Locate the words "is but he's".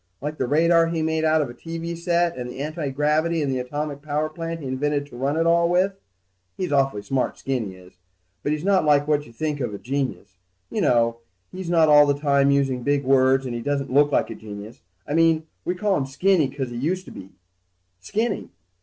7.75-8.63